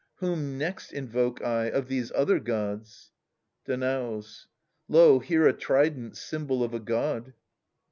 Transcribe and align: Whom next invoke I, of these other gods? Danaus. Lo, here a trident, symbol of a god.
Whom 0.15 0.57
next 0.57 0.91
invoke 0.91 1.43
I, 1.43 1.65
of 1.65 1.87
these 1.87 2.11
other 2.13 2.39
gods? 2.39 3.11
Danaus. 3.65 4.47
Lo, 4.87 5.19
here 5.19 5.45
a 5.47 5.53
trident, 5.53 6.17
symbol 6.17 6.63
of 6.63 6.73
a 6.73 6.79
god. 6.79 7.35